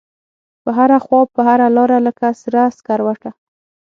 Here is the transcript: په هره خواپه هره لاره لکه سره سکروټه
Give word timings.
په 0.63 0.69
هره 0.77 0.97
خواپه 1.05 1.39
هره 1.47 1.67
لاره 1.77 1.97
لکه 2.07 2.27
سره 2.41 2.59
سکروټه 2.77 3.31